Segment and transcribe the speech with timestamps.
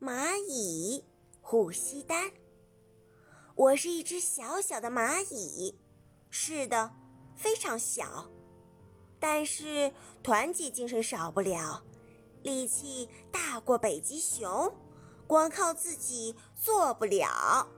[0.00, 1.04] 蚂蚁
[1.42, 2.32] 呼吸丹，
[3.54, 5.78] 我是一只小小的蚂蚁，
[6.30, 6.90] 是的，
[7.36, 8.30] 非常小，
[9.18, 9.92] 但是
[10.22, 11.84] 团结精神少不了，
[12.42, 14.74] 力气大过北极熊，
[15.26, 17.68] 光靠自己做不了。